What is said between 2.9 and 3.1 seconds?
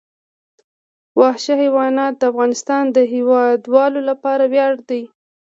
د